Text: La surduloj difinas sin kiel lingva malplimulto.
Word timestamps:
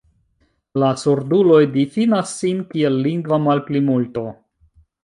La 0.83 0.89
surduloj 1.01 1.59
difinas 1.77 2.35
sin 2.41 2.65
kiel 2.73 2.99
lingva 3.07 3.43
malplimulto. 3.47 4.27